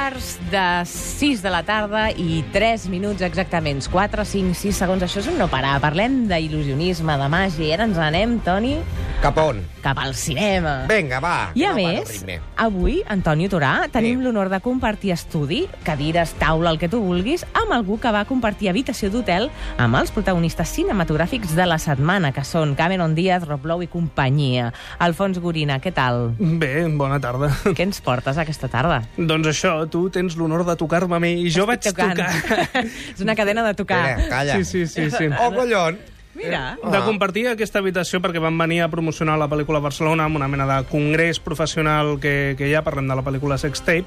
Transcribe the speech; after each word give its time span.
quarts 0.00 0.38
de 0.50 0.86
6 0.86 1.42
de 1.42 1.50
la 1.52 1.60
tarda 1.62 2.06
i 2.16 2.40
3 2.54 2.86
minuts 2.88 3.20
exactament. 3.20 3.82
4, 3.92 4.24
5, 4.24 4.54
6 4.56 4.78
segons. 4.80 5.02
Això 5.04 5.20
és 5.20 5.28
un 5.28 5.36
no 5.36 5.48
parar. 5.52 5.74
Parlem 5.82 6.22
d'il·lusionisme, 6.30 7.18
de 7.20 7.26
màgia. 7.28 7.66
I 7.66 7.74
ara 7.76 7.84
ens 7.90 8.00
anem, 8.00 8.38
Toni, 8.46 8.78
Cap 9.20 9.36
on? 9.36 9.58
cap 9.82 9.98
al 10.00 10.14
cinema. 10.14 10.84
Vinga, 10.88 11.18
va. 11.20 11.50
I 11.56 11.64
a 11.64 11.70
no 11.70 11.76
més, 11.76 12.22
avui, 12.60 13.02
Antonio 13.08 13.48
Torà, 13.48 13.88
tenim 13.92 14.18
Sí. 14.18 14.24
l'honor 14.24 14.48
de 14.50 14.60
compartir 14.60 15.12
estudi, 15.12 15.68
cadires, 15.84 16.32
taula, 16.38 16.70
el 16.70 16.78
que 16.78 16.88
tu 16.88 17.00
vulguis, 17.00 17.44
amb 17.54 17.72
algú 17.72 17.98
que 18.00 18.10
va 18.12 18.24
compartir 18.26 18.68
habitació 18.70 19.10
d'hotel 19.10 19.50
amb 19.78 19.96
els 19.96 20.10
protagonistes 20.10 20.68
cinematogràfics 20.68 21.54
de 21.54 21.66
la 21.66 21.78
setmana, 21.78 22.32
que 22.32 22.44
són 22.44 22.74
Cameron 22.74 23.14
Díaz, 23.14 23.46
Rob 23.48 23.64
Lowe 23.66 23.84
i 23.84 23.88
companyia. 23.88 24.72
Alfons 24.98 25.38
Gorina, 25.38 25.80
què 25.80 25.92
tal? 25.92 26.34
Bé, 26.38 26.86
bona 26.88 27.18
tarda. 27.20 27.48
Què 27.64 27.80
ens 27.80 28.00
portes 28.00 28.36
aquesta 28.38 28.68
tarda? 28.68 29.02
doncs 29.16 29.48
això, 29.48 29.88
tu 29.90 30.08
tens 30.10 30.36
l'honor 30.36 30.64
de 30.64 30.76
tocar-me 30.76 31.16
a 31.16 31.20
mi 31.20 31.32
i 31.46 31.50
jo 31.50 31.66
vaig 31.66 31.80
Tocant. 31.80 32.16
tocar. 32.16 32.84
és 33.16 33.20
una 33.20 33.34
cadena 33.34 33.62
de 33.64 33.74
tocar. 33.74 34.18
Espera, 34.18 34.28
calla. 34.28 34.56
Sí, 34.56 34.64
sí, 34.64 34.86
sí, 34.86 35.10
sí. 35.10 35.28
Oh, 35.40 35.52
collons. 35.52 35.98
Mira. 36.34 36.78
Ah. 36.82 36.90
De 36.94 37.00
compartir 37.02 37.48
aquesta 37.50 37.80
habitació 37.82 38.20
perquè 38.22 38.42
van 38.42 38.58
venir 38.58 38.80
a 38.84 38.90
promocionar 38.90 39.36
la 39.40 39.48
pel·lícula 39.50 39.80
a 39.80 39.86
Barcelona 39.88 40.28
amb 40.28 40.38
una 40.38 40.48
mena 40.48 40.66
de 40.68 40.76
congrés 40.90 41.40
professional 41.42 42.18
que, 42.22 42.54
que 42.58 42.68
hi 42.70 42.76
ha, 42.76 42.84
parlem 42.86 43.10
de 43.10 43.16
la 43.18 43.24
pel·lícula 43.26 43.58
Sex 43.58 43.82
Tape, 43.82 44.06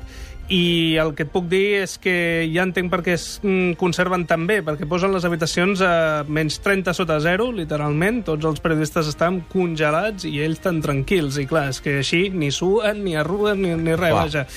i 0.52 0.96
el 1.00 1.14
que 1.16 1.24
et 1.24 1.32
puc 1.32 1.48
dir 1.52 1.82
és 1.82 1.96
que 2.04 2.16
ja 2.52 2.66
entenc 2.68 2.92
per 2.92 3.02
què 3.04 3.16
es 3.16 3.26
mm, 3.44 3.76
conserven 3.80 4.26
tan 4.28 4.48
bé, 4.48 4.62
perquè 4.64 4.88
posen 4.90 5.14
les 5.16 5.28
habitacions 5.28 5.84
a 5.84 5.94
menys 6.28 6.60
30 6.64 6.96
sota 6.96 7.20
zero, 7.24 7.50
literalment, 7.56 8.22
tots 8.28 8.48
els 8.48 8.64
periodistes 8.64 9.12
estan 9.12 9.42
congelats 9.52 10.28
i 10.28 10.38
ells 10.44 10.64
tan 10.64 10.82
tranquils, 10.84 11.40
i 11.40 11.48
clar, 11.50 11.70
és 11.74 11.84
que 11.84 12.00
així 12.04 12.28
ni 12.32 12.52
suen, 12.56 13.04
ni 13.04 13.18
arruguen, 13.20 13.64
ni, 13.64 13.76
ni 13.80 14.00
res, 14.00 14.16
vaja. 14.16 14.48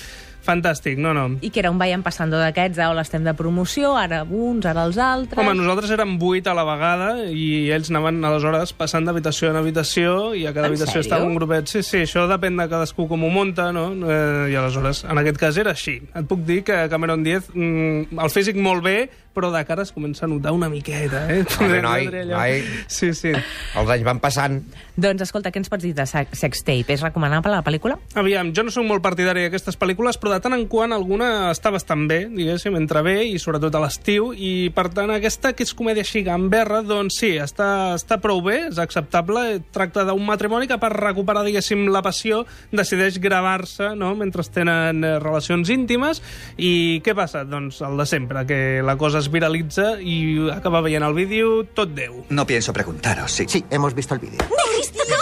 Fantàstic, 0.46 0.98
no, 1.02 1.12
no. 1.16 1.26
I 1.42 1.50
que 1.50 1.60
era 1.60 1.70
un 1.72 1.78
vayan 1.80 2.04
passando 2.06 2.38
d'aquests, 2.38 2.78
eh, 2.78 2.86
hola, 2.86 3.02
estem 3.02 3.24
de 3.26 3.34
promoció, 3.34 3.96
ara 3.98 4.22
uns, 4.24 4.66
ara 4.66 4.84
els 4.86 4.98
altres... 5.02 5.40
Home, 5.42 5.56
nosaltres 5.58 5.90
érem 5.96 6.16
vuit 6.22 6.46
a 6.46 6.54
la 6.56 6.64
vegada 6.68 7.10
i 7.26 7.68
ells 7.74 7.90
anaven 7.90 8.22
aleshores 8.24 8.72
passant 8.78 9.04
d'habitació 9.08 9.50
en 9.50 9.58
habitació 9.60 10.16
i 10.38 10.46
a 10.46 10.54
cada 10.54 10.68
En 10.68 10.72
habitació 10.74 11.00
sèrio? 11.00 11.06
estava 11.08 11.26
un 11.26 11.34
grupet. 11.34 11.66
Sí, 11.72 11.82
sí, 11.82 12.04
això 12.06 12.28
depèn 12.30 12.56
de 12.62 12.68
cadascú 12.70 13.08
com 13.10 13.26
ho 13.26 13.30
munta, 13.34 13.72
no? 13.74 13.88
Eh, 14.06 14.52
I 14.52 14.58
aleshores, 14.62 15.04
en 15.04 15.18
aquest 15.22 15.42
cas 15.42 15.58
era 15.58 15.74
així. 15.74 15.98
Et 16.14 16.26
puc 16.30 16.46
dir 16.46 16.62
que 16.64 16.84
Cameron 16.92 17.26
Diaz, 17.26 17.50
mm, 17.52 18.18
el 18.22 18.30
físic 18.30 18.56
molt 18.56 18.84
bé, 18.86 18.98
però 19.36 19.52
de 19.52 19.62
cara 19.68 19.84
es 19.84 19.92
comença 19.92 20.24
a 20.24 20.30
notar 20.30 20.54
una 20.56 20.70
miqueta, 20.72 21.26
eh? 21.32 21.44
Home, 21.60 21.80
noi, 21.84 22.08
noi. 22.30 22.62
Sí, 22.88 23.12
sí. 23.14 23.34
Els 23.36 23.90
anys 23.92 24.06
van 24.06 24.20
passant. 24.22 24.58
Doncs 24.96 25.26
escolta, 25.26 25.52
què 25.52 25.60
ens 25.60 25.68
pots 25.68 25.84
dir 25.84 25.92
de 25.96 26.06
Sex 26.08 26.64
Tape? 26.64 26.94
És 26.94 27.04
recomanable 27.04 27.52
la 27.52 27.60
pel·lícula? 27.66 27.98
Aviam, 28.16 28.54
jo 28.56 28.64
no 28.64 28.72
sóc 28.72 28.86
molt 28.88 29.04
partidari 29.04 29.44
d'aquestes 29.44 29.76
pel·lícules, 29.76 30.16
però 30.20 30.32
de 30.32 30.40
tant 30.44 30.56
en 30.56 30.64
quant 30.72 30.94
alguna 30.96 31.50
està 31.50 31.72
bastant 31.74 32.06
bé, 32.08 32.22
diguéssim, 32.32 32.78
entra 32.80 33.02
bé, 33.04 33.18
i 33.28 33.36
sobretot 33.42 33.76
a 33.76 33.82
l'estiu, 33.84 34.30
i 34.32 34.70
per 34.74 34.88
tant 34.96 35.12
aquesta, 35.12 35.52
que 35.52 35.66
és 35.66 35.74
comèdia 35.76 36.06
així 36.06 36.24
gamberra, 36.24 36.80
doncs 36.86 37.20
sí, 37.20 37.34
està, 37.42 37.68
està 37.98 38.16
prou 38.22 38.40
bé, 38.44 38.62
és 38.70 38.80
acceptable, 38.80 39.44
tracta 39.74 40.06
d'un 40.08 40.24
matrimoni 40.24 40.70
que 40.70 40.80
per 40.80 40.94
recuperar, 40.96 41.44
diguéssim, 41.44 41.86
la 41.92 42.04
passió, 42.06 42.44
decideix 42.72 43.20
gravar-se, 43.22 43.92
no?, 43.98 44.14
mentre 44.16 44.44
tenen 44.52 45.04
eh, 45.04 45.16
relacions 45.20 45.68
íntimes, 45.72 46.22
i 46.56 47.02
què 47.04 47.12
passa? 47.18 47.44
Doncs 47.44 47.82
el 47.84 48.00
de 48.00 48.06
sempre, 48.08 48.46
que 48.48 48.80
la 48.86 48.96
cosa 48.96 49.20
es 49.20 49.25
viralitza 49.30 50.00
i 50.00 50.50
acaba 50.50 50.80
veient 50.80 51.04
el 51.04 51.14
vídeo 51.14 51.64
tot 51.64 51.90
Déu. 51.94 52.24
No 52.30 52.46
pienso 52.46 52.72
preguntaros, 52.72 53.32
sí. 53.32 53.46
Sí, 53.48 53.64
hemos 53.70 53.94
visto 53.94 54.14
el 54.14 54.20
vídeo. 54.20 54.38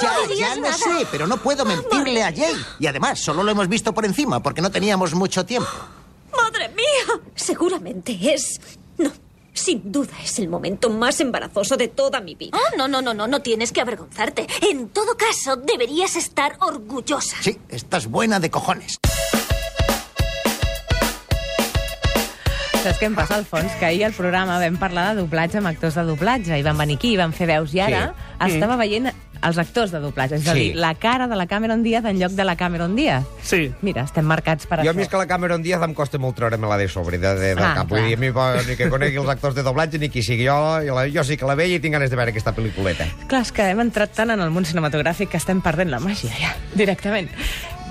Ya, 0.03 0.35
ya 0.35 0.57
lo 0.57 0.73
sé, 0.73 1.07
pero 1.11 1.27
no 1.27 1.37
puedo 1.37 1.65
mentirle 1.65 2.23
a 2.23 2.33
Jay. 2.33 2.55
Y 2.79 2.87
además, 2.87 3.21
solo 3.21 3.43
lo 3.43 3.51
hemos 3.51 3.69
visto 3.69 3.93
por 3.95 4.05
encima 4.05 4.43
porque 4.43 4.61
no 4.61 4.71
teníamos 4.71 5.15
mucho 5.15 5.45
tiempo. 5.47 5.71
¡Madre 6.37 6.69
mía! 6.71 7.21
Seguramente 7.35 8.19
es... 8.23 8.61
No, 8.99 9.11
sin 9.53 9.93
duda 9.93 10.13
es 10.23 10.39
el 10.39 10.49
momento 10.49 10.91
más 10.91 11.21
embarazoso 11.21 11.77
de 11.77 11.89
toda 11.89 12.21
mi 12.21 12.35
vida. 12.35 12.57
Oh, 12.57 12.77
no, 12.77 12.89
no, 12.89 13.01
no, 13.01 13.15
no, 13.15 13.27
no 13.27 13.41
tienes 13.41 13.73
que 13.73 13.81
avergonzarte. 13.81 14.47
En 14.63 14.89
todo 14.89 15.17
caso, 15.17 15.57
deberías 15.57 16.17
estar 16.17 16.57
orgullosa. 16.61 17.37
Sí, 17.41 17.59
estás 17.69 18.07
buena 18.07 18.41
de 18.41 18.51
cojones. 18.51 18.99
Saps 22.85 22.99
què 23.01 23.07
em 23.09 23.15
passa, 23.17 23.39
Alfons? 23.41 23.73
Que 23.81 23.87
ahir 23.89 24.03
al 24.05 24.13
programa 24.13 24.59
vam 24.61 24.75
parlar 24.77 25.07
de 25.15 25.23
doblatge 25.23 25.57
amb 25.57 25.71
actors 25.71 25.95
de 25.97 26.03
doblatge 26.05 26.59
i 26.61 26.65
van 26.67 26.77
venir 26.77 26.99
aquí 26.99 27.15
i 27.15 27.17
van 27.17 27.33
fer 27.33 27.47
veus 27.49 27.73
i 27.73 27.81
ara 27.81 28.11
Sí. 28.45 28.51
estava 28.59 28.77
veient 28.77 29.09
els 29.45 29.59
actors 29.61 29.91
de 29.93 30.01
doblatge, 30.01 30.37
és 30.37 30.47
a 30.49 30.53
Sí. 30.53 30.59
dir, 30.59 30.77
la 30.77 30.95
cara 30.95 31.27
de 31.27 31.35
la 31.37 31.47
Cameron 31.47 31.83
Díaz 31.83 32.05
en 32.05 32.19
lloc 32.19 32.33
de 32.33 32.45
la 32.45 32.57
Cameron 32.57 32.95
Díaz. 32.97 33.25
Sí, 33.43 33.73
Mira, 33.81 34.03
estem 34.03 34.25
marcats 34.27 34.67
per 34.67 34.81
Jo, 34.83 34.91
a 34.91 34.93
això. 34.93 34.97
mi 34.97 35.03
és 35.03 35.09
que 35.09 35.17
la 35.17 35.27
Cameron 35.27 35.63
Díaz 35.63 35.83
em 35.83 35.95
costa 35.95 36.19
molt 36.19 36.37
treure-me-la 36.37 36.77
de 36.77 36.89
sobre, 36.89 37.17
de, 37.19 37.35
de, 37.35 37.55
de 37.55 37.63
Ah, 37.63 37.73
cap. 37.75 37.89
Vull 37.89 38.05
dir, 38.05 38.15
a 38.15 38.21
mi 38.21 38.29
ni 38.69 38.77
que 38.77 38.89
conegui 38.91 39.17
els 39.17 39.29
actors 39.29 39.55
de 39.55 39.63
doblatge 39.63 39.99
ni 39.99 40.11
qui 40.11 40.23
sigui 40.23 40.45
jo. 40.47 40.81
Jo, 40.87 40.95
la, 40.95 41.09
jo 41.09 41.25
sí 41.25 41.37
que 41.39 41.47
la 41.47 41.55
veia 41.55 41.77
i 41.77 41.81
tinc 41.81 41.93
ganes 41.95 42.11
de 42.11 42.17
veure 42.17 42.31
aquesta 42.33 42.55
pel·lículeta. 42.55 43.07
Clar, 43.29 43.41
és 43.43 43.53
que 43.53 43.63
hem 43.71 43.81
entrat 43.81 44.13
tant 44.13 44.31
en 44.31 44.41
el 44.41 44.51
món 44.51 44.65
cinematogràfic 44.65 45.29
que 45.31 45.37
estem 45.39 45.61
perdent 45.63 45.91
la 45.91 46.01
màgia, 46.01 46.31
ja, 46.39 46.55
directament. 46.75 47.31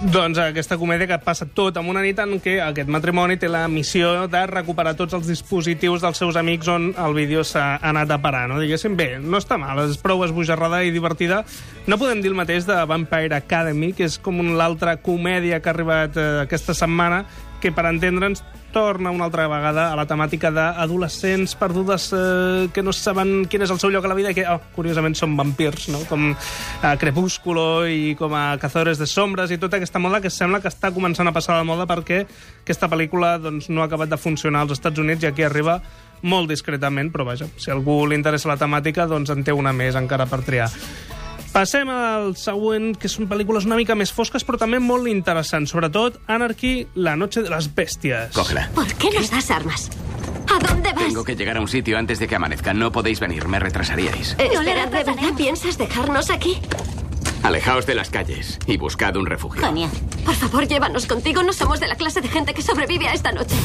Doncs 0.02 0.40
aquesta 0.42 0.76
comèdia 0.76 1.06
que 1.08 1.18
passa 1.24 1.46
tot 1.46 1.78
en 1.80 1.88
una 1.88 2.02
nit 2.04 2.18
en 2.20 2.34
què 2.44 2.58
aquest 2.66 2.90
matrimoni 2.92 3.38
té 3.40 3.48
la 3.48 3.62
missió 3.72 4.26
de 4.28 4.42
recuperar 4.50 4.96
tots 5.00 5.14
els 5.16 5.30
dispositius 5.30 6.02
dels 6.04 6.20
seus 6.20 6.36
amics 6.40 6.68
on 6.74 6.90
el 7.00 7.14
vídeo 7.16 7.44
s'ha 7.48 7.78
anat 7.78 8.12
a 8.12 8.18
parar, 8.20 8.48
no? 8.52 8.58
Diguéssim, 8.60 8.98
bé, 9.00 9.22
no 9.22 9.40
està 9.40 9.56
mal, 9.62 9.80
és 9.86 10.02
prou 10.02 10.26
esbojarrada 10.26 10.82
i 10.84 10.92
divertida. 10.92 11.44
No 11.88 12.00
podem 12.02 12.24
dir 12.24 12.34
el 12.34 12.40
mateix 12.40 12.68
de 12.68 12.82
Vampire 12.90 13.38
Academy, 13.38 13.94
que 13.96 14.10
és 14.10 14.18
com 14.20 14.42
l'altra 14.58 14.98
comèdia 14.98 15.62
que 15.62 15.72
ha 15.72 15.76
arribat 15.78 16.18
eh, 16.20 16.28
aquesta 16.44 16.76
setmana, 16.76 17.24
que 17.64 17.72
per 17.72 17.86
entendre'ns 17.88 18.44
torna 18.74 19.12
una 19.14 19.30
altra 19.30 19.46
vegada 19.48 19.86
a 19.94 19.96
la 19.96 20.04
temàtica 20.10 20.52
d'adolescents 20.52 21.54
perdudes 21.56 22.10
eh, 22.12 22.68
que 22.74 22.84
no 22.84 22.92
saben 22.92 23.46
quin 23.48 23.64
és 23.64 23.72
el 23.72 23.80
seu 23.80 23.94
lloc 23.94 24.04
a 24.04 24.12
la 24.12 24.18
vida 24.18 24.34
i 24.34 24.38
que, 24.38 24.44
oh, 24.50 24.60
curiosament, 24.76 25.16
són 25.16 25.38
vampirs, 25.40 25.88
no? 25.94 26.04
com 26.10 26.32
a 26.34 26.94
Crepúsculo 27.00 27.86
i 27.88 28.18
com 28.20 28.36
a 28.36 28.58
Cazadores 28.60 29.00
de 29.00 29.08
Sombres 29.08 29.54
i 29.54 29.60
tota 29.62 29.80
aquesta 29.80 30.02
moda 30.04 30.20
que 30.20 30.34
sembla 30.34 30.60
que 30.60 30.72
està 30.74 30.92
començant 30.92 31.30
a 31.30 31.36
passar 31.36 31.62
de 31.62 31.70
moda 31.70 31.88
perquè 31.88 32.24
aquesta 32.26 32.92
pel·lícula 32.92 33.38
doncs, 33.40 33.70
no 33.72 33.86
ha 33.86 33.88
acabat 33.88 34.12
de 34.12 34.20
funcionar 34.20 34.66
als 34.66 34.76
Estats 34.76 35.00
Units 35.00 35.24
i 35.24 35.32
aquí 35.32 35.48
arriba 35.48 35.80
molt 36.24 36.52
discretament, 36.52 37.12
però 37.12 37.28
vaja, 37.28 37.48
si 37.60 37.72
algú 37.72 38.02
li 38.08 38.16
interessa 38.20 38.52
la 38.52 38.60
temàtica, 38.60 39.08
doncs 39.12 39.32
en 39.32 39.44
té 39.44 39.56
una 39.56 39.76
més 39.76 40.00
encara 40.00 40.28
per 40.28 40.44
triar. 40.44 40.72
Passem 41.54 41.86
al 41.94 42.32
següent, 42.40 42.96
que 42.98 43.10
són 43.12 43.28
pel·lícules 43.30 43.68
una 43.70 43.78
mica 43.78 43.94
més 43.94 44.10
fosques, 44.12 44.42
però 44.46 44.58
també 44.58 44.80
molt 44.82 45.06
interessants. 45.12 45.70
Sobretot, 45.70 46.18
Anarchy, 46.28 46.88
La 46.96 47.16
noche 47.16 47.44
de 47.44 47.50
las 47.50 47.68
bestias. 47.76 48.34
Cógela. 48.34 48.70
¿Por 48.74 48.88
qué 48.96 49.12
nos 49.12 49.30
das 49.30 49.52
armas? 49.52 49.92
¿A 50.50 50.58
dónde 50.68 50.92
vas? 50.94 51.06
Tengo 51.06 51.24
que 51.24 51.36
llegar 51.36 51.58
a 51.58 51.62
un 51.62 51.68
sitio 51.68 51.98
antes 51.98 52.18
de 52.20 52.28
que 52.28 52.36
amanezca. 52.36 52.74
No 52.74 52.92
podéis 52.92 53.20
venir, 53.20 53.48
me 53.48 53.60
retrasaríais. 53.60 54.32
Eh, 54.40 54.50
Espera, 54.52 54.54
no 54.56 54.62
le 54.64 54.74
¿de 54.74 55.04
verdad 55.04 55.34
piensas 55.38 55.78
dejarnos 55.78 56.32
aquí? 56.32 56.58
Alejaos 57.44 57.86
de 57.86 57.96
las 57.96 58.10
calles 58.10 58.58
y 58.66 58.78
buscad 58.78 59.16
un 59.18 59.26
refugio. 59.28 59.62
Genial. 59.62 59.92
Por 60.26 60.34
favor, 60.34 60.68
llévanos 60.68 61.06
contigo. 61.06 61.44
No 61.44 61.54
somos 61.54 61.80
de 61.80 61.88
la 61.88 61.96
clase 61.96 62.22
de 62.22 62.30
gente 62.30 62.54
que 62.54 62.62
sobrevive 62.62 63.08
a 63.08 63.14
esta 63.14 63.32
noche. 63.32 63.56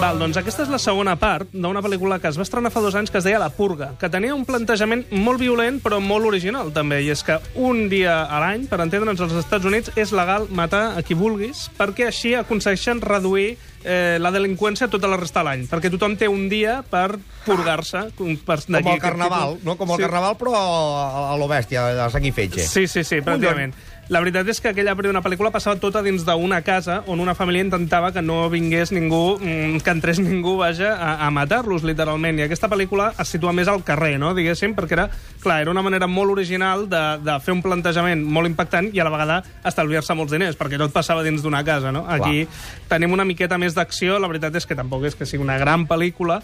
Val, 0.00 0.18
doncs 0.20 0.36
aquesta 0.40 0.64
és 0.64 0.70
la 0.72 0.78
segona 0.80 1.14
part 1.20 1.50
d'una 1.52 1.82
pel·lícula 1.84 2.16
que 2.22 2.30
es 2.32 2.38
va 2.40 2.44
estrenar 2.46 2.72
fa 2.72 2.80
dos 2.84 2.96
anys 2.98 3.12
que 3.12 3.20
es 3.20 3.26
deia 3.26 3.38
La 3.42 3.50
Purga, 3.52 3.92
que 4.00 4.08
tenia 4.12 4.34
un 4.34 4.46
plantejament 4.48 5.04
molt 5.12 5.40
violent 5.42 5.80
però 5.84 6.00
molt 6.00 6.24
original 6.30 6.72
també, 6.76 7.02
i 7.04 7.10
és 7.12 7.22
que 7.26 7.36
un 7.54 7.86
dia 7.92 8.22
a 8.24 8.40
l'any, 8.42 8.64
per 8.70 8.80
entendre'ns 8.84 9.20
als 9.24 9.36
Estats 9.44 9.68
Units, 9.68 9.92
és 10.00 10.12
legal 10.16 10.48
matar 10.50 10.94
a 10.98 11.04
qui 11.04 11.14
vulguis 11.18 11.66
perquè 11.78 12.08
així 12.08 12.34
aconsegueixen 12.38 13.00
reduir 13.04 13.54
eh, 13.84 14.16
la 14.20 14.32
delinqüència 14.34 14.88
tota 14.92 15.08
la 15.12 15.18
resta 15.20 15.42
de 15.42 15.48
l'any, 15.50 15.66
perquè 15.70 15.92
tothom 15.92 16.16
té 16.20 16.28
un 16.32 16.48
dia 16.48 16.80
per 16.88 17.18
purgar-se. 17.44 18.06
Com, 18.16 18.36
per, 18.40 18.62
Com 18.64 18.94
el 18.96 19.00
carnaval, 19.02 19.58
no? 19.64 19.76
Com 19.76 19.90
el 19.92 19.98
Sí. 20.00 20.02
carnaval, 20.06 20.36
però 20.40 20.54
a, 20.56 21.32
a 21.34 21.36
lo 21.36 21.48
bèstia, 21.48 21.84
a 22.06 22.10
sang 22.10 22.24
i 22.24 22.32
fetge. 22.32 22.64
Sí, 22.64 22.86
sí, 22.88 23.04
sí, 23.04 23.20
pràcticament. 23.20 23.76
La 24.12 24.20
veritat 24.20 24.48
és 24.52 24.58
que 24.60 24.68
aquella 24.68 24.92
primera 24.98 25.22
pel·lícula 25.24 25.48
passava 25.48 25.80
tota 25.80 26.02
dins 26.04 26.26
d'una 26.26 26.58
casa 26.60 26.98
on 27.08 27.22
una 27.24 27.32
família 27.34 27.64
intentava 27.64 28.10
que 28.12 28.20
no 28.20 28.50
vingués 28.52 28.92
ningú, 28.92 29.38
mm, 29.40 29.80
que 29.80 29.94
entrés 29.94 30.20
ningú, 30.20 30.58
vaja, 30.60 30.92
a, 30.92 31.14
a 31.26 31.30
matar-los, 31.32 31.86
literalment. 31.88 32.38
I 32.38 32.44
aquesta 32.44 32.68
pel·lícula 32.68 33.12
es 33.16 33.32
situa 33.32 33.54
més 33.56 33.70
al 33.70 33.80
carrer, 33.82 34.18
no?, 34.20 34.34
diguéssim, 34.36 34.74
perquè 34.76 34.98
era, 34.98 35.08
clar, 35.40 35.62
era 35.64 35.72
una 35.72 35.82
manera 35.82 36.06
molt 36.06 36.34
original 36.36 36.84
de, 36.92 37.02
de 37.24 37.38
fer 37.40 37.56
un 37.56 37.64
plantejament 37.64 38.20
molt 38.20 38.50
impactant 38.50 38.90
i 38.92 39.00
a 39.00 39.08
la 39.08 39.14
vegada 39.14 39.40
estalviar-se 39.64 40.18
molts 40.18 40.36
diners, 40.36 40.60
perquè 40.60 40.76
tot 40.80 40.92
passava 40.92 41.24
dins 41.24 41.40
d'una 41.40 41.64
casa, 41.64 41.92
no? 41.94 42.04
Aquí 42.04 42.44
tenim 42.92 43.16
una 43.16 43.24
miqueta 43.24 43.56
més 43.56 43.72
d'acció, 43.72 44.20
la 44.20 44.28
veritat 44.28 44.60
és 44.60 44.68
que 44.68 44.76
tampoc 44.76 45.08
és 45.08 45.16
que 45.16 45.24
sigui 45.24 45.44
una 45.48 45.56
gran 45.56 45.88
pel·lícula, 45.88 46.42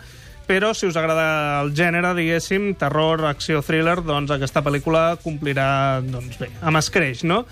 però 0.50 0.72
si 0.74 0.88
us 0.90 0.96
agrada 0.98 1.62
el 1.62 1.68
gènere, 1.78 2.10
diguéssim, 2.16 2.72
terror, 2.74 3.22
acció, 3.28 3.60
thriller, 3.62 4.00
doncs 4.02 4.32
aquesta 4.34 4.64
pel·lícula 4.66 5.12
complirà, 5.22 6.00
doncs 6.02 6.40
bé, 6.40 6.48
amb 6.66 6.80
escreix, 6.80 7.22
no? 7.22 7.44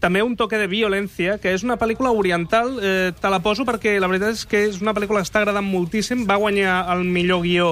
També 0.00 0.22
un 0.24 0.38
toque 0.40 0.56
de 0.56 0.68
violència, 0.70 1.36
que 1.42 1.52
és 1.52 1.66
una 1.66 1.76
pel·lícula 1.76 2.14
oriental, 2.16 2.78
eh, 2.80 3.12
te 3.12 3.32
la 3.32 3.42
poso 3.44 3.66
perquè 3.68 3.98
la 4.00 4.08
veritat 4.08 4.38
és 4.38 4.46
que 4.48 4.62
és 4.70 4.80
una 4.80 4.96
pel·lícula 4.96 5.20
que 5.20 5.28
està 5.28 5.42
agradant 5.42 5.68
moltíssim, 5.68 6.24
va 6.24 6.40
guanyar 6.40 6.78
el 6.96 7.04
millor 7.04 7.44
guió 7.44 7.68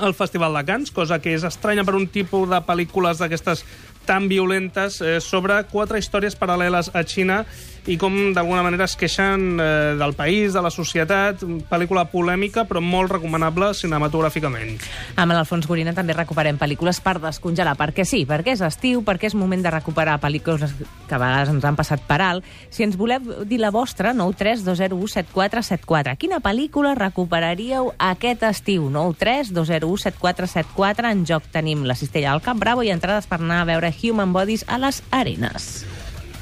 al 0.00 0.14
Festival 0.18 0.58
de 0.58 0.64
Cannes, 0.66 0.90
cosa 0.90 1.20
que 1.22 1.36
és 1.36 1.46
estranya 1.46 1.86
per 1.86 1.94
un 1.94 2.08
tipus 2.10 2.50
de 2.50 2.58
pel·lícules 2.66 3.22
d'aquestes 3.22 3.62
tan 4.10 4.26
violentes 4.26 4.98
eh, 5.04 5.20
sobre 5.22 5.62
quatre 5.70 6.02
històries 6.02 6.34
paral·leles 6.34 6.90
a 6.98 7.04
Xina 7.06 7.44
i 7.86 7.96
com 8.00 8.34
d'alguna 8.36 8.62
manera 8.66 8.84
es 8.84 8.96
queixen 8.98 9.60
eh, 9.60 9.94
del 9.98 10.14
país, 10.18 10.52
de 10.52 10.62
la 10.62 10.70
societat, 10.70 11.42
pel·lícula 11.70 12.04
polèmica 12.12 12.64
però 12.68 12.80
molt 12.84 13.10
recomanable 13.14 13.74
cinematogràficament. 13.76 14.78
Amb 15.20 15.32
l'Alfons 15.32 15.66
Gorina 15.68 15.94
també 15.96 16.12
recuperem 16.16 16.58
pel·lícules 16.60 17.00
per 17.04 17.18
descongelar, 17.22 17.76
perquè 17.78 18.04
sí, 18.08 18.26
perquè 18.28 18.50
és 18.56 18.62
estiu, 18.66 19.02
perquè 19.06 19.26
és 19.30 19.36
moment 19.38 19.62
de 19.64 19.70
recuperar 19.72 20.20
pel·lícules 20.20 20.70
que 21.08 21.14
a 21.16 21.22
vegades 21.22 21.48
ens 21.54 21.64
han 21.64 21.76
passat 21.78 22.00
per 22.08 22.20
alt. 22.24 22.44
Si 22.70 22.82
ens 22.84 22.96
voleu 23.00 23.20
dir 23.48 23.60
la 23.62 23.72
vostra, 23.74 24.12
932017474. 24.18 26.16
Quina 26.20 26.38
pel·lícula 26.44 26.90
recuperaríeu 26.98 27.84
aquest 27.98 28.42
estiu? 28.50 28.82
932017474. 28.90 31.04
En 31.10 31.24
joc 31.28 31.42
tenim 31.52 31.84
la 31.88 31.98
cistella 31.98 32.32
al 32.34 32.44
Camp 32.44 32.60
Bravo 32.60 32.82
i 32.84 32.92
entrades 32.92 33.26
per 33.30 33.38
anar 33.40 33.58
a 33.62 33.68
veure 33.68 33.94
Human 34.02 34.32
Bodies 34.36 34.64
a 34.68 34.76
les 34.82 34.96
arenes. 35.10 35.99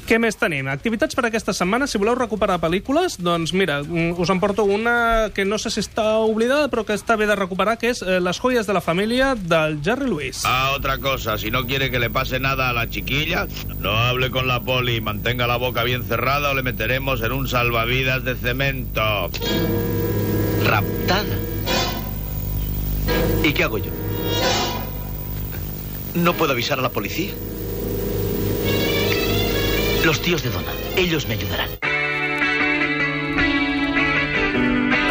Què 0.09 0.17
més 0.17 0.33
tenim? 0.41 0.65
Activitats 0.65 1.13
per 1.13 1.21
aquesta 1.27 1.53
setmana. 1.53 1.85
Si 1.85 1.99
voleu 2.01 2.15
recuperar 2.17 2.55
pel·lícules, 2.57 3.19
doncs 3.21 3.51
mira, 3.53 3.75
mm, 3.83 4.15
us 4.17 4.31
en 4.33 4.39
porto 4.41 4.63
una 4.65 5.29
que 5.35 5.45
no 5.45 5.59
sé 5.61 5.69
si 5.69 5.83
està 5.83 6.17
oblidada, 6.25 6.65
però 6.67 6.81
que 6.83 6.95
està 6.97 7.13
bé 7.15 7.27
de 7.29 7.35
recuperar, 7.37 7.77
que 7.77 7.91
és 7.93 8.01
eh, 8.01 8.17
Les 8.19 8.39
joies 8.41 8.65
de 8.65 8.73
la 8.73 8.81
família 8.81 9.35
del 9.35 9.83
Jerry 9.85 10.09
Lewis. 10.09 10.41
Ah, 10.45 10.73
otra 10.75 10.97
cosa, 10.97 11.37
si 11.37 11.51
no 11.51 11.67
quiere 11.67 11.91
que 11.91 11.99
le 11.99 12.09
pase 12.09 12.39
nada 12.39 12.71
a 12.71 12.73
la 12.73 12.89
chiquilla, 12.89 13.45
no 13.77 13.91
hable 13.91 14.31
con 14.31 14.47
la 14.47 14.59
poli, 14.59 14.99
mantenga 14.99 15.45
la 15.45 15.57
boca 15.57 15.83
bien 15.83 16.01
cerrada 16.03 16.49
o 16.49 16.53
le 16.55 16.63
meteremos 16.63 17.21
en 17.21 17.31
un 17.31 17.47
salvavidas 17.47 18.23
de 18.23 18.33
cemento. 18.33 19.29
Raptada. 20.65 21.37
¿Y 23.43 23.53
qué 23.53 23.63
hago 23.63 23.77
yo? 23.77 23.91
¿No 26.15 26.33
puedo 26.33 26.53
avisar 26.53 26.79
a 26.79 26.81
la 26.81 26.89
policía? 26.89 27.31
Los 30.09 30.19
tíos 30.23 30.41
de 30.41 30.49
Donna, 30.49 30.71
ellos 30.97 31.27
me 31.27 31.35
ayudarán. 31.35 31.69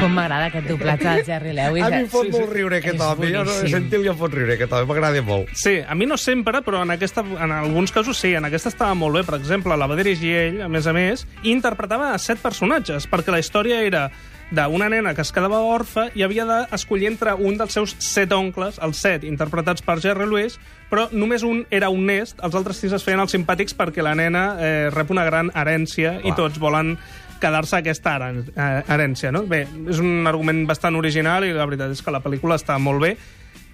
Com 0.01 0.11
m'agrada 0.15 0.49
aquest 0.49 0.67
doblatge 0.67 1.05
del 1.07 1.25
Jerry 1.27 1.53
Lewis. 1.55 1.85
A 1.87 1.91
mi 1.93 2.01
em 2.01 2.09
fot 2.11 2.27
Sí, 2.27 2.33
sí. 2.33 2.39
molt 2.41 2.51
riure 2.53 2.81
aquest 2.81 2.99
home. 3.03 3.29
Jo 3.31 3.45
no 3.47 3.55
sentit 3.71 3.95
i 4.03 4.09
em 4.11 4.17
fot 4.19 4.35
riure 4.35 4.57
aquest 4.57 4.73
home. 4.75 4.87
M'agrada 4.91 5.23
molt. 5.23 5.53
Sí, 5.55 5.77
a 5.87 5.95
mi 5.95 6.07
no 6.11 6.17
sempre, 6.19 6.63
però 6.67 6.83
en, 6.83 6.91
aquesta, 6.91 7.23
en 7.23 7.53
alguns 7.55 7.93
casos 7.95 8.19
sí. 8.19 8.33
En 8.35 8.45
aquesta 8.51 8.73
estava 8.75 8.95
molt 8.99 9.15
bé. 9.21 9.23
Per 9.23 9.39
exemple, 9.39 9.77
la 9.79 9.87
va 9.87 9.95
dirigir 9.99 10.35
ell, 10.35 10.61
a 10.67 10.69
més 10.69 10.91
a 10.91 10.93
més, 10.93 11.29
i 11.45 11.53
interpretava 11.55 12.11
set 12.19 12.43
personatges, 12.43 13.07
perquè 13.07 13.31
la 13.31 13.39
història 13.39 13.79
era 13.87 14.09
d'una 14.51 14.89
nena 14.89 15.15
que 15.15 15.23
es 15.23 15.33
quedava 15.35 15.61
orfa 15.61 16.09
i 16.17 16.25
havia 16.25 16.47
d'escollir 16.49 17.11
entre 17.11 17.35
un 17.35 17.59
dels 17.61 17.75
seus 17.77 17.95
set 18.03 18.33
oncles, 18.33 18.79
els 18.83 19.01
set 19.03 19.25
interpretats 19.29 19.85
per 19.85 19.99
Jerry 20.01 20.27
Lewis, 20.27 20.59
però 20.89 21.07
només 21.13 21.45
un 21.45 21.65
era 21.71 21.91
honest, 21.93 22.41
els 22.45 22.57
altres 22.57 22.81
sis 22.81 22.95
es 22.97 23.05
feien 23.05 23.21
els 23.21 23.35
simpàtics 23.35 23.77
perquè 23.77 24.05
la 24.05 24.17
nena 24.17 24.45
eh, 24.57 24.91
rep 24.95 25.13
una 25.13 25.27
gran 25.29 25.53
herència 25.55 26.19
i 26.19 26.31
Clar. 26.31 26.37
tots 26.41 26.61
volen 26.63 26.97
quedar-se 27.39 27.79
aquesta 27.79 28.17
eh, 28.31 28.69
herència, 28.89 29.33
no? 29.35 29.45
Bé, 29.47 29.65
és 29.89 30.01
un 30.03 30.27
argument 30.27 30.65
bastant 30.67 30.97
original 30.99 31.47
i 31.47 31.53
la 31.55 31.67
veritat 31.69 31.93
és 31.95 32.03
que 32.03 32.15
la 32.15 32.23
pel·lícula 32.25 32.59
està 32.59 32.79
molt 32.83 33.05
bé. 33.05 33.15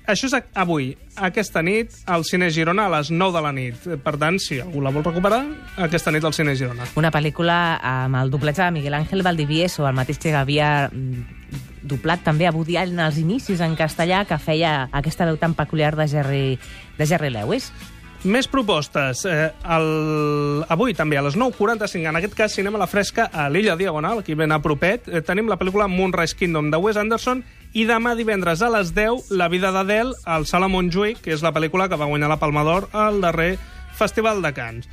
Això 0.04 0.28
és 0.28 0.34
avui, 0.60 0.90
aquesta 1.16 1.62
nit, 1.64 1.94
al 2.04 2.26
Cine 2.28 2.50
Girona 2.52 2.84
a 2.84 2.90
les 2.98 3.08
9 3.08 3.32
de 3.32 3.40
la 3.40 3.52
nit. 3.56 3.86
Per 4.04 4.12
tant, 4.20 4.36
si 4.36 4.58
algú 4.60 4.82
la 4.84 4.92
vol 4.92 5.06
recuperar, 5.06 5.40
aquesta 5.80 6.12
nit 6.12 6.26
al 6.28 6.34
Cine 6.36 6.52
Girona. 6.60 6.84
Una 7.00 7.08
pel·lícula 7.14 7.56
amb 7.80 8.18
el 8.20 8.32
doblatge 8.34 8.66
de 8.66 8.74
Miguel 8.76 8.98
Ángel 8.98 9.24
Valdivieso, 9.24 9.86
el 9.88 9.96
mateix 9.96 10.20
que 10.20 10.34
havia 10.36 10.90
mm, 10.92 11.24
doblat 11.88 12.20
també 12.26 12.44
a 12.44 12.52
Woody 12.52 12.76
Allen 12.76 13.00
als 13.00 13.16
inicis 13.22 13.64
en 13.64 13.78
castellà, 13.80 14.26
que 14.28 14.36
feia 14.36 14.90
aquesta 14.92 15.24
veu 15.24 15.40
tan 15.40 15.56
peculiar 15.56 15.94
de 15.96 16.08
Jerry, 16.12 16.44
de 16.98 17.08
Jerry 17.08 17.32
Lewis. 17.32 17.72
Més 18.24 18.46
propostes. 18.48 19.26
Eh, 19.28 19.50
el... 19.76 20.64
Avui 20.72 20.94
també, 20.96 21.18
a 21.20 21.24
les 21.26 21.36
9.45, 21.36 22.08
en 22.08 22.16
aquest 22.16 22.36
cas, 22.38 22.54
cinema 22.56 22.78
a 22.80 22.84
la 22.84 22.88
fresca 22.88 23.26
a 23.28 23.50
l'Illa 23.52 23.76
Diagonal, 23.76 24.22
aquí 24.22 24.32
ben 24.38 24.54
a 24.54 24.62
propet, 24.64 25.10
eh, 25.12 25.20
tenim 25.20 25.50
la 25.50 25.58
pel·lícula 25.60 25.90
Moonrise 25.92 26.36
Kingdom 26.38 26.70
de 26.72 26.80
Wes 26.80 26.96
Anderson 26.96 27.44
i 27.76 27.84
demà 27.84 28.14
divendres 28.16 28.62
a 28.64 28.70
les 28.72 28.94
10, 28.96 29.28
La 29.36 29.50
vida 29.52 29.74
d'Adele 29.74 30.16
al 30.24 30.48
Sala 30.48 30.70
Montjuïc, 30.72 31.20
que 31.20 31.36
és 31.36 31.44
la 31.44 31.52
pel·lícula 31.52 31.90
que 31.92 32.00
va 32.00 32.08
guanyar 32.08 32.32
la 32.32 32.40
Palma 32.40 32.64
d'Or 32.64 32.88
al 32.96 33.20
darrer 33.20 33.58
Festival 33.98 34.40
de 34.40 34.54
Cannes. 34.56 34.88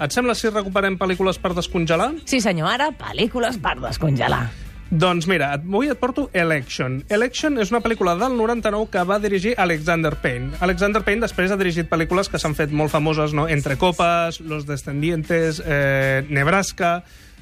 Et 0.00 0.14
sembla 0.16 0.32
si 0.34 0.48
recuperem 0.48 0.96
pel·lícules 0.98 1.36
per 1.42 1.52
descongelar? 1.52 2.14
Sí, 2.24 2.40
senyor, 2.40 2.72
ara 2.72 2.88
pel·lícules 2.96 3.60
per 3.60 3.76
descongelar. 3.84 4.46
Doncs 4.92 5.24
mira, 5.24 5.54
avui 5.56 5.88
et 5.88 5.96
porto 5.96 6.26
Election. 6.36 6.98
Election 7.08 7.56
és 7.62 7.70
una 7.72 7.78
pel·lícula 7.80 8.12
del 8.20 8.34
99 8.36 8.90
que 8.92 9.04
va 9.08 9.16
dirigir 9.22 9.54
Alexander 9.56 10.10
Payne. 10.20 10.50
Alexander 10.60 11.00
Payne 11.00 11.24
després 11.24 11.48
ha 11.48 11.56
dirigit 11.56 11.88
pel·lícules 11.88 12.28
que 12.28 12.36
s'han 12.36 12.52
fet 12.58 12.74
molt 12.76 12.92
famoses, 12.92 13.32
no? 13.32 13.46
Entre 13.48 13.78
copes, 13.80 14.42
Los 14.44 14.66
descendientes, 14.68 15.62
eh, 15.64 16.26
Nebraska 16.28 16.98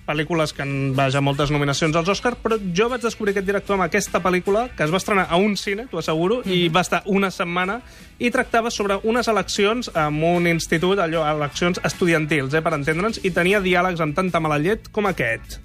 pel·lícules 0.07 0.53
que 0.55 0.63
han 0.63 0.95
vaja 0.95 1.21
moltes 1.21 1.51
nominacions 1.51 1.95
als 1.95 2.09
Oscars, 2.09 2.39
però 2.43 2.59
jo 2.59 2.89
vaig 2.91 3.03
descobrir 3.03 3.35
aquest 3.35 3.47
director 3.47 3.77
amb 3.77 3.85
aquesta 3.85 4.23
pel·lícula, 4.23 4.69
que 4.75 4.83
es 4.87 4.91
va 4.91 4.99
estrenar 4.99 5.27
a 5.31 5.39
un 5.39 5.57
cine, 5.57 5.87
t'ho 5.91 5.99
asseguro, 5.99 6.41
i 6.47 6.69
va 6.69 6.83
estar 6.83 7.03
una 7.07 7.31
setmana, 7.31 7.81
i 8.19 8.31
tractava 8.31 8.71
sobre 8.71 8.99
unes 9.05 9.29
eleccions 9.29 9.91
en 9.95 10.23
un 10.25 10.47
institut, 10.51 10.99
allò, 10.99 11.27
eleccions 11.31 11.83
estudiantils, 11.85 12.55
eh, 12.55 12.63
per 12.63 12.75
entendre'ns, 12.75 13.23
i 13.23 13.31
tenia 13.31 13.61
diàlegs 13.61 14.01
amb 14.01 14.17
tanta 14.17 14.41
mala 14.41 14.59
llet 14.59 14.91
com 14.91 15.07
aquest. 15.07 15.61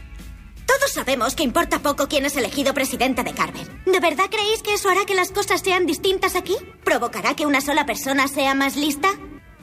Sabemos 0.95 1.35
que 1.35 1.43
importa 1.43 1.79
poco 1.79 2.07
quién 2.07 2.25
es 2.25 2.37
elegido 2.37 2.73
presidente 2.73 3.21
de 3.21 3.33
Carver. 3.33 3.67
¿De 3.83 3.99
verdad 3.99 4.29
creéis 4.31 4.63
que 4.63 4.75
eso 4.75 4.89
hará 4.89 5.03
que 5.05 5.13
las 5.13 5.29
cosas 5.29 5.59
sean 5.59 5.85
distintas 5.85 6.37
aquí? 6.37 6.55
¿Provocará 6.85 7.35
que 7.35 7.45
una 7.45 7.59
sola 7.59 7.85
persona 7.85 8.29
sea 8.29 8.55
más 8.55 8.77
lista? 8.77 9.09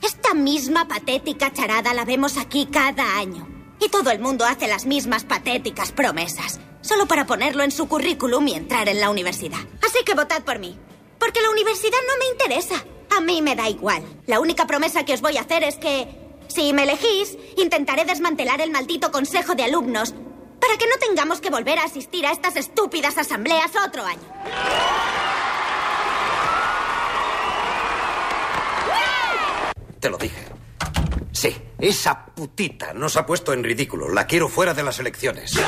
Esta 0.02 0.34
misma 0.34 0.88
patética 0.88 1.50
charada 1.50 1.94
la 1.94 2.04
vemos 2.04 2.36
aquí 2.36 2.68
cada 2.70 3.16
año. 3.16 3.48
Y 3.80 3.88
todo 3.88 4.10
el 4.10 4.18
mundo 4.18 4.44
hace 4.44 4.68
las 4.68 4.84
mismas 4.84 5.24
patéticas 5.24 5.90
promesas, 5.90 6.60
solo 6.82 7.06
para 7.06 7.24
ponerlo 7.24 7.62
en 7.62 7.70
su 7.70 7.88
currículum 7.88 8.46
y 8.48 8.52
entrar 8.52 8.90
en 8.90 9.00
la 9.00 9.08
universidad. 9.08 9.60
Así 9.82 10.04
que 10.04 10.12
votad 10.12 10.42
por 10.42 10.58
mí. 10.58 10.78
Porque 11.18 11.40
la 11.40 11.48
universidad 11.48 11.98
no 12.08 12.18
me 12.18 12.30
interesa. 12.30 12.84
A 13.16 13.22
mí 13.22 13.40
me 13.40 13.56
da 13.56 13.70
igual. 13.70 14.04
La 14.26 14.38
única 14.38 14.66
promesa 14.66 15.06
que 15.06 15.14
os 15.14 15.22
voy 15.22 15.38
a 15.38 15.42
hacer 15.42 15.64
es 15.64 15.76
que, 15.76 16.08
si 16.48 16.74
me 16.74 16.82
elegís, 16.82 17.38
intentaré 17.56 18.04
desmantelar 18.04 18.60
el 18.60 18.70
maldito 18.70 19.10
consejo 19.10 19.54
de 19.54 19.64
alumnos 19.64 20.14
para 20.62 20.78
que 20.78 20.86
no 20.86 20.96
tengamos 20.96 21.40
que 21.40 21.50
volver 21.50 21.80
a 21.80 21.84
asistir 21.84 22.24
a 22.24 22.30
estas 22.30 22.54
estúpidas 22.54 23.18
asambleas 23.18 23.72
otro 23.84 24.06
año. 24.06 24.22
Te 29.98 30.08
lo 30.08 30.18
dije. 30.18 30.46
Sí, 31.32 31.56
esa 31.80 32.26
putita 32.26 32.94
nos 32.94 33.16
ha 33.16 33.26
puesto 33.26 33.52
en 33.52 33.64
ridículo. 33.64 34.08
La 34.08 34.28
quiero 34.28 34.48
fuera 34.48 34.72
de 34.72 34.84
las 34.84 35.00
elecciones. 35.00 35.58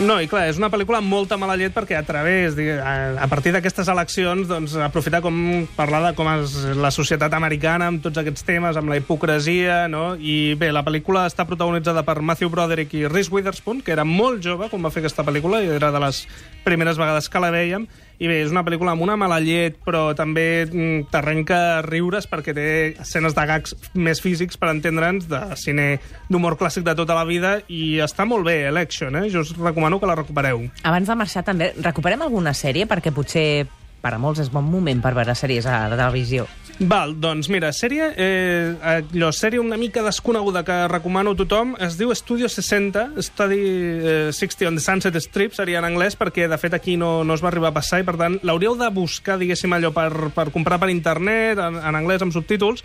No, 0.00 0.16
i 0.24 0.26
clar, 0.26 0.46
és 0.48 0.56
una 0.56 0.70
pel·lícula 0.72 1.02
amb 1.02 1.12
molta 1.12 1.36
mala 1.36 1.52
llet 1.60 1.74
perquè 1.74 1.98
a 1.98 2.04
través, 2.06 2.56
a 2.56 3.26
partir 3.28 3.52
d'aquestes 3.52 3.90
eleccions, 3.92 4.48
doncs, 4.48 4.74
aprofitar 4.80 5.20
com 5.20 5.36
parlar 5.76 6.00
de 6.06 6.12
com 6.16 6.30
és 6.32 6.54
la 6.80 6.90
societat 6.94 7.34
americana 7.36 7.90
amb 7.92 8.00
tots 8.02 8.22
aquests 8.22 8.46
temes, 8.48 8.78
amb 8.80 8.88
la 8.88 8.96
hipocresia, 8.98 9.84
no? 9.92 10.14
I 10.16 10.54
bé, 10.58 10.72
la 10.72 10.84
pel·lícula 10.86 11.26
està 11.28 11.44
protagonitzada 11.46 12.06
per 12.08 12.22
Matthew 12.24 12.50
Broderick 12.54 12.96
i 12.96 13.04
Reese 13.06 13.30
Witherspoon, 13.34 13.84
que 13.84 13.92
era 13.92 14.06
molt 14.08 14.40
jove 14.42 14.70
quan 14.72 14.82
va 14.82 14.90
fer 14.94 15.04
aquesta 15.04 15.26
pel·lícula 15.28 15.60
i 15.60 15.70
era 15.76 15.92
de 15.92 16.02
les 16.06 16.24
primeres 16.64 16.98
vegades 17.00 17.28
que 17.28 17.42
la 17.42 17.50
veiem, 17.54 17.86
i 18.22 18.28
bé, 18.30 18.38
és 18.44 18.52
una 18.54 18.62
pel·lícula 18.62 18.92
amb 18.94 19.02
una 19.02 19.16
mala 19.18 19.40
llet, 19.42 19.80
però 19.82 20.12
també 20.14 20.64
mm, 20.68 21.08
t'arrenca 21.10 21.82
riures 21.82 22.28
perquè 22.30 22.54
té 22.54 22.66
escenes 23.02 23.34
de 23.34 23.46
gags 23.50 23.74
més 23.98 24.22
físics, 24.22 24.58
per 24.60 24.70
entendre'ns, 24.70 25.26
de 25.30 25.42
cine 25.58 25.86
d'humor 26.30 26.56
clàssic 26.60 26.86
de 26.86 26.94
tota 26.98 27.18
la 27.18 27.26
vida, 27.26 27.56
i 27.66 27.98
està 28.04 28.26
molt 28.28 28.46
bé, 28.46 28.60
Election, 28.70 29.18
eh? 29.18 29.28
Jo 29.32 29.42
us 29.42 29.54
recomano 29.58 29.98
que 29.98 30.10
la 30.10 30.18
recupereu. 30.18 30.68
Abans 30.86 31.10
de 31.10 31.18
marxar 31.18 31.42
també, 31.46 31.72
recuperem 31.82 32.22
alguna 32.22 32.54
sèrie 32.54 32.86
perquè 32.86 33.10
potser 33.14 33.64
per 34.02 34.16
a 34.16 34.18
molts 34.18 34.42
és 34.42 34.50
bon 34.50 34.66
moment 34.66 34.98
per 35.02 35.14
veure 35.14 35.34
sèries 35.38 35.66
a 35.66 35.84
la 35.90 35.98
televisió. 35.98 36.46
Val, 36.78 37.12
doncs 37.20 37.48
mira, 37.52 37.68
sèrie, 37.72 38.08
eh, 38.16 38.72
allò, 38.80 39.28
sèrie 39.32 39.60
una 39.60 39.76
mica 39.76 40.02
desconeguda 40.02 40.64
que 40.64 40.76
recomano 40.88 41.34
a 41.34 41.36
tothom, 41.36 41.76
es 41.78 41.98
diu 41.98 42.10
Studio 42.16 42.48
60, 42.48 43.22
Study 43.22 43.60
eh, 43.60 44.32
60 44.32 44.66
on 44.66 44.78
the 44.78 44.82
Sunset 44.82 45.16
Strip, 45.20 45.52
seria 45.54 45.78
en 45.78 45.86
anglès, 45.86 46.16
perquè 46.16 46.48
de 46.48 46.58
fet 46.58 46.74
aquí 46.74 46.96
no, 46.96 47.22
no 47.24 47.36
es 47.36 47.44
va 47.44 47.52
arribar 47.52 47.70
a 47.70 47.76
passar 47.76 48.00
i 48.00 48.06
per 48.08 48.16
tant 48.18 48.40
l'hauríeu 48.42 48.74
de 48.80 48.88
buscar, 48.90 49.38
diguéssim, 49.38 49.72
allò 49.76 49.92
per, 49.94 50.32
per 50.34 50.48
comprar 50.50 50.80
per 50.80 50.90
internet, 50.90 51.60
en, 51.60 51.78
en 51.78 52.00
anglès 52.00 52.24
amb 52.24 52.34
subtítols, 52.34 52.82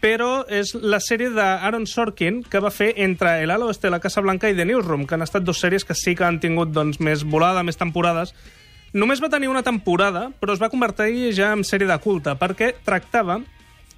però 0.00 0.44
és 0.52 0.74
la 0.82 1.00
sèrie 1.00 1.30
d'Aaron 1.32 1.86
Sorkin 1.86 2.42
que 2.42 2.60
va 2.60 2.72
fer 2.74 2.92
entre 3.04 3.38
El 3.44 3.52
ala 3.52 3.68
oeste 3.68 3.86
de 3.86 3.94
la 3.94 4.00
Casa 4.00 4.24
Blanca 4.24 4.50
i 4.50 4.56
The 4.56 4.66
Newsroom, 4.68 5.06
que 5.06 5.16
han 5.16 5.24
estat 5.24 5.44
dos 5.44 5.60
sèries 5.60 5.84
que 5.84 5.94
sí 5.94 6.16
que 6.16 6.24
han 6.24 6.40
tingut 6.40 6.72
doncs, 6.72 7.00
més 7.00 7.24
volada, 7.24 7.62
més 7.62 7.80
temporades, 7.80 8.34
Només 8.96 9.20
va 9.20 9.28
tenir 9.28 9.50
una 9.52 9.60
temporada, 9.60 10.30
però 10.40 10.54
es 10.54 10.62
va 10.62 10.70
convertir 10.72 11.34
ja 11.36 11.50
en 11.52 11.66
sèrie 11.68 11.88
de 11.88 11.98
culte, 12.00 12.32
perquè 12.40 12.72
tractava 12.86 13.42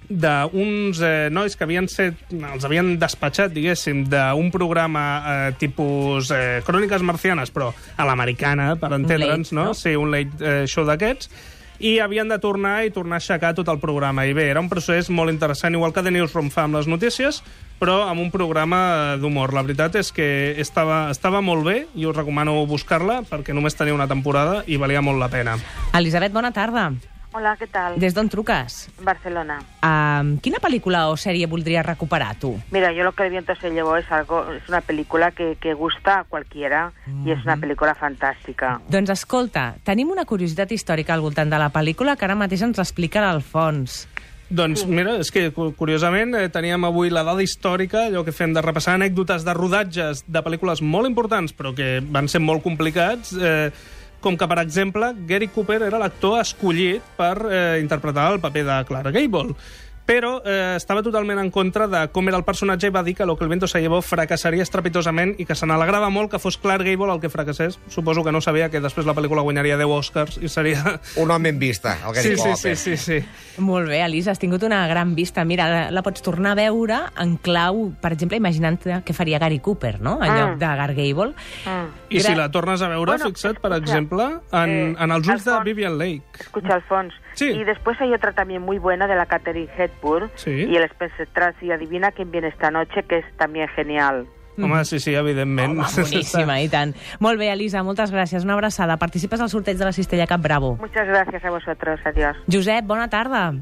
d'uns 0.09 0.99
eh, 1.05 1.29
nois 1.31 1.53
que 1.55 1.63
havien 1.63 1.87
set, 1.87 2.17
els 2.33 2.65
havien 2.65 2.95
despatxat, 2.99 3.53
diguéssim, 3.53 4.01
d'un 4.09 4.49
programa 4.51 5.03
eh, 5.19 5.53
tipus 5.61 6.33
eh, 6.35 6.59
Cròniques 6.65 7.05
Marcianes, 7.05 7.53
però 7.53 7.69
a 7.71 8.09
l'americana, 8.09 8.73
per 8.81 8.91
entendre'ns, 8.97 9.53
no? 9.53 9.69
no? 9.69 9.77
Sí, 9.77 9.93
un 9.95 10.11
late 10.11 10.43
eh, 10.43 10.67
show 10.67 10.87
d'aquests, 10.89 11.31
i 11.79 11.95
havien 12.03 12.27
de 12.27 12.39
tornar 12.43 12.81
i 12.83 12.91
tornar 12.91 13.19
a 13.19 13.23
aixecar 13.23 13.53
tot 13.55 13.69
el 13.71 13.79
programa. 13.79 14.25
I 14.27 14.35
bé, 14.35 14.49
era 14.51 14.59
un 14.59 14.67
procés 14.67 15.07
molt 15.13 15.31
interessant, 15.31 15.77
igual 15.77 15.95
que 15.95 16.03
The 16.03 16.11
Newsroom 16.11 16.51
fa 16.51 16.65
amb 16.67 16.75
les 16.81 16.89
notícies, 16.91 17.39
però 17.79 18.01
amb 18.09 18.21
un 18.21 18.31
programa 18.31 19.15
d'humor. 19.19 19.55
La 19.55 19.63
veritat 19.65 19.95
és 19.99 20.11
que 20.13 20.27
estava, 20.61 21.07
estava 21.13 21.41
molt 21.41 21.65
bé 21.65 21.77
i 21.95 22.05
us 22.05 22.17
recomano 22.17 22.59
buscar-la 22.69 23.21
perquè 23.29 23.55
només 23.55 23.79
tenia 23.79 23.95
una 23.95 24.09
temporada 24.11 24.63
i 24.67 24.77
valia 24.77 25.01
molt 25.01 25.21
la 25.21 25.31
pena. 25.31 25.55
Elisabet, 25.97 26.35
bona 26.35 26.51
tarda. 26.51 26.91
Hola, 27.29 27.51
què 27.59 27.67
tal? 27.69 27.99
Des 28.01 28.15
d'on 28.17 28.25
truques? 28.25 28.87
Barcelona. 29.05 29.59
Uh, 29.85 30.39
quina 30.41 30.57
pel·lícula 30.63 31.03
o 31.11 31.17
sèrie 31.17 31.45
voldries 31.45 31.85
recuperar, 31.85 32.31
tu? 32.41 32.55
Mira, 32.73 32.89
yo 32.91 33.03
lo 33.05 33.11
que 33.13 33.27
el 33.27 33.29
viento 33.29 33.53
se 33.55 33.69
llevó 33.69 33.97
es 33.97 34.11
algo, 34.11 34.41
es 34.51 34.67
una 34.67 34.81
película 34.81 35.29
que, 35.29 35.55
que 35.61 35.75
gusta 35.75 36.21
a 36.21 36.23
cualquiera 36.23 36.91
y 37.23 37.29
es 37.29 37.43
una 37.45 37.57
película 37.57 37.93
fantástica. 37.93 38.79
Doncs 38.89 39.13
escolta, 39.13 39.75
tenim 39.85 40.09
una 40.09 40.25
curiositat 40.25 40.73
històrica 40.73 41.13
al 41.13 41.21
voltant 41.21 41.53
de 41.53 41.61
la 41.61 41.69
pel·lícula 41.69 42.17
que 42.17 42.25
ara 42.25 42.39
mateix 42.39 42.65
ens 42.65 42.81
l'explica 42.81 43.21
l'Alfons. 43.21 44.07
Doncs 44.49 44.81
mira, 44.89 45.17
és 45.21 45.29
que 45.29 45.51
cu- 45.53 45.69
curiosament 45.77 46.33
eh, 46.33 46.47
teníem 46.49 46.83
avui 46.87 47.11
la 47.13 47.21
dada 47.23 47.43
històrica, 47.45 48.07
allò 48.07 48.23
que 48.25 48.33
fem 48.33 48.53
de 48.55 48.63
repassar 48.65 48.95
anècdotes 48.97 49.45
de 49.45 49.53
rodatges 49.53 50.23
de 50.25 50.41
pel·lícules 50.41 50.81
molt 50.81 51.05
importants 51.05 51.53
però 51.53 51.69
que 51.77 51.99
van 52.01 52.27
ser 52.27 52.41
molt 52.41 52.63
complicats, 52.65 53.35
eh, 53.37 53.69
com 54.19 54.35
que, 54.35 54.47
per 54.49 54.57
exemple, 54.59 55.13
Gary 55.29 55.47
Cooper 55.53 55.83
era 55.85 55.99
l'actor 56.01 56.41
escollit 56.41 57.05
per 57.15 57.35
eh, 57.45 57.77
interpretar 57.79 58.31
el 58.33 58.41
paper 58.43 58.65
de 58.65 58.79
Clark 58.89 59.13
Gable 59.15 59.53
però 60.09 60.39
eh, 60.41 60.73
estava 60.79 61.03
totalment 61.05 61.37
en 61.37 61.51
contra 61.53 61.85
de 61.87 61.99
com 62.09 62.25
era 62.31 62.37
el 62.39 62.43
personatge 62.47 62.87
i 62.89 62.93
va 62.93 63.03
dir 63.05 63.13
que 63.15 63.27
Lo 63.29 63.35
que 63.37 63.43
el 63.45 63.49
viento 63.51 63.67
se 63.69 63.77
llevó 63.79 63.99
fracassaria 64.01 64.63
estrepitosament 64.65 65.35
i 65.37 65.45
que 65.45 65.53
se 65.53 65.67
n'alegrava 65.69 66.09
molt 66.09 66.31
que 66.31 66.39
fos 66.41 66.57
Clark 66.57 66.81
Gable 66.87 67.13
el 67.13 67.19
que 67.21 67.29
fracassés. 67.29 67.77
Suposo 67.93 68.23
que 68.25 68.31
no 68.31 68.41
sabia 68.41 68.69
que 68.73 68.81
després 68.81 69.05
la 69.05 69.13
pel·lícula 69.13 69.43
guanyaria 69.45 69.77
10 69.77 69.85
Oscars 69.93 70.39
i 70.41 70.49
seria... 70.49 70.95
Un 71.21 71.29
home 71.29 71.49
en 71.53 71.59
vista, 71.59 71.93
el 72.07 72.15
Gary 72.15 72.31
sí, 72.35 72.37
sí, 72.41 72.55
sí, 72.55 72.75
sí, 72.75 72.97
sí. 72.97 73.19
Molt 73.61 73.87
bé, 73.91 74.01
Elisa, 74.01 74.31
has 74.31 74.39
tingut 74.41 74.63
una 74.65 74.87
gran 74.87 75.13
vista. 75.13 75.45
Mira, 75.45 75.67
la, 75.69 75.83
la 75.91 76.01
pots 76.01 76.23
tornar 76.25 76.55
a 76.55 76.59
veure 76.63 76.99
en 77.21 77.37
clau, 77.37 77.91
per 78.01 78.13
exemple, 78.15 78.39
imaginant 78.41 78.79
què 78.81 79.13
faria 79.13 79.37
Gary 79.37 79.59
Cooper, 79.59 79.99
no?, 80.01 80.17
en 80.23 80.31
Ah. 80.31 80.37
lloc 80.39 80.57
de 80.57 80.65
Gar 80.81 80.93
Gable. 80.95 81.33
I 82.09 82.19
si 82.23 82.33
la 82.33 82.49
tornes 82.49 82.81
a 82.81 82.87
veure, 82.89 83.11
Bueno, 83.13 83.29
fixa't, 83.29 83.59
per 83.61 83.73
escucha, 83.73 83.83
exemple, 83.85 84.29
en, 84.51 84.69
eh, 84.69 84.95
en 84.97 85.11
els 85.11 85.27
ulls 85.27 85.45
de. 85.45 85.59
Vivian 85.69 85.97
Lake. 85.99 86.23
Escucha, 86.39 86.73
Alfons. 86.79 87.13
Sí. 87.39 87.51
Y 87.51 87.63
después 87.63 87.99
hay 88.01 88.11
otra 88.13 88.33
también 88.33 88.61
muy 88.61 88.79
buena 88.79 89.07
de 89.07 89.15
la 89.15 89.25
Catherine 89.25 89.69
Hepburn 89.77 90.29
Sí. 90.35 90.51
y 90.51 90.75
el 90.75 90.83
Spencer 90.83 91.27
Tracy 91.33 91.67
y 91.67 91.71
Adivina 91.71 92.11
quién 92.11 92.31
viene 92.31 92.49
esta 92.49 92.69
noche, 92.69 93.03
que 93.03 93.19
es 93.19 93.25
también 93.37 93.69
genial. 93.69 94.27
Home, 94.57 94.83
sí, 94.83 94.99
sí, 94.99 95.15
evidentment. 95.15 95.79
Home, 95.79 96.03
boníssima, 96.03 96.57
i 96.59 96.67
tant. 96.67 96.91
Molt 97.23 97.39
bé, 97.39 97.47
Elisa, 97.53 97.79
moltes 97.87 98.11
gràcies. 98.11 98.43
Una 98.43 98.57
abraçada. 98.57 98.97
Participes 98.99 99.39
al 99.39 99.47
sorteig 99.47 99.77
de 99.79 99.85
la 99.87 99.93
Cistella 99.93 100.27
Cap 100.27 100.41
Bravo. 100.41 100.75
Muchas 100.75 101.07
gracias 101.07 101.45
a 101.45 101.49
vosotros. 101.49 101.99
Adiós. 102.03 102.35
Josep, 102.51 102.83
bona 102.85 103.07
tarda. 103.09 103.53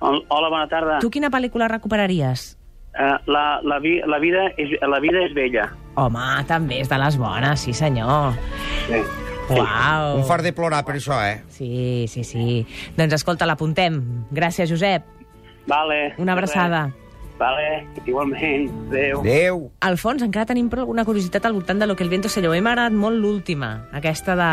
Hola, 0.00 0.48
bona 0.50 0.68
tarda. 0.68 0.98
Tu 1.00 1.08
quina 1.08 1.30
pel·lícula 1.30 1.68
recuperaries? 1.72 2.58
Uh, 2.92 3.16
la, 3.30 3.60
la, 3.62 3.78
vi, 3.78 4.02
la, 4.04 4.18
vida 4.18 4.50
és, 4.58 4.76
la 4.82 5.00
vida 5.00 5.24
és 5.24 5.32
bella. 5.32 5.70
Home, 5.96 6.44
també 6.50 6.82
és 6.82 6.92
de 6.92 6.98
les 7.00 7.16
bones, 7.16 7.64
sí 7.64 7.72
senyor. 7.72 8.36
Sí. 8.90 9.00
Uau. 9.50 10.16
Un 10.20 10.24
fart 10.28 10.44
de 10.44 10.52
plorar 10.52 10.84
per 10.84 10.98
això, 10.98 11.18
eh? 11.24 11.40
Sí, 11.54 12.06
sí, 12.12 12.24
sí. 12.24 12.62
Doncs 12.98 13.18
escolta, 13.20 13.48
l'apuntem. 13.48 14.00
Gràcies, 14.34 14.70
Josep. 14.70 15.04
Vale. 15.68 16.14
Una 16.18 16.32
abraçada. 16.32 16.88
Vale, 17.38 17.86
igualment. 18.04 18.66
Adéu. 18.88 19.20
Adéu. 19.20 19.60
Alfons, 19.86 20.24
encara 20.26 20.48
tenim 20.48 20.66
però 20.72 20.82
alguna 20.82 21.04
curiositat 21.06 21.44
al 21.46 21.54
voltant 21.54 21.78
de 21.78 21.86
lo 21.86 21.94
que 21.94 22.02
el 22.02 22.10
viento 22.10 22.28
se 22.28 22.42
llevó. 22.42 22.56
M'ha 22.58 22.72
agradat 22.74 22.96
molt 22.98 23.20
l'última, 23.22 23.68
aquesta 23.94 24.34
de, 24.34 24.48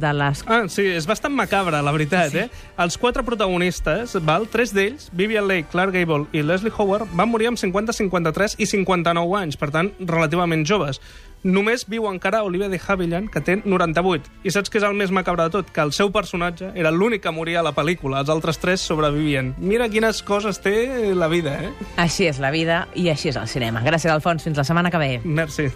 de 0.00 0.12
les... 0.16 0.40
Ah, 0.48 0.62
sí, 0.72 0.86
és 0.96 1.06
bastant 1.08 1.34
macabra, 1.36 1.82
la 1.84 1.92
veritat, 1.92 2.32
sí. 2.32 2.46
eh? 2.46 2.70
Els 2.80 2.96
quatre 2.96 3.22
protagonistes, 3.26 4.16
val, 4.24 4.48
tres 4.48 4.72
d'ells, 4.72 5.10
Vivian 5.12 5.44
Lake, 5.50 5.68
Clark 5.74 5.92
Gable 5.92 6.24
i 6.32 6.40
Leslie 6.40 6.72
Howard, 6.72 7.12
van 7.12 7.28
morir 7.28 7.52
amb 7.52 7.60
50, 7.60 7.92
53 8.00 8.56
i 8.64 8.70
59 8.70 9.36
anys, 9.42 9.60
per 9.60 9.68
tant, 9.74 9.92
relativament 10.00 10.64
joves. 10.64 11.02
Només 11.42 11.82
viu 11.90 12.06
encara 12.06 12.44
Olivia 12.46 12.68
de 12.70 12.78
Havilland, 12.78 13.30
que 13.32 13.42
té 13.42 13.58
98. 13.64 14.30
I 14.46 14.54
saps 14.54 14.70
què 14.70 14.78
és 14.78 14.86
el 14.86 14.94
més 14.98 15.10
macabre 15.10 15.48
de 15.48 15.54
tot? 15.56 15.72
Que 15.74 15.82
el 15.82 15.92
seu 15.96 16.12
personatge 16.14 16.70
era 16.78 16.92
l'únic 16.94 17.24
que 17.24 17.34
moria 17.34 17.60
a 17.60 17.66
la 17.66 17.74
pel·lícula. 17.74 18.22
Els 18.22 18.30
altres 18.30 18.62
tres 18.62 18.84
sobrevivien. 18.86 19.54
Mira 19.58 19.90
quines 19.90 20.22
coses 20.22 20.62
té 20.62 21.12
la 21.18 21.28
vida, 21.32 21.58
eh? 21.64 21.72
Així 21.96 22.30
és 22.30 22.38
la 22.42 22.54
vida 22.54 22.86
i 22.94 23.08
així 23.10 23.32
és 23.34 23.40
el 23.40 23.50
cinema. 23.50 23.82
Gràcies, 23.82 24.12
Alfons. 24.12 24.46
Fins 24.46 24.58
la 24.58 24.66
setmana 24.68 24.90
que 24.90 25.02
ve. 25.02 25.12
Merci. 25.24 25.70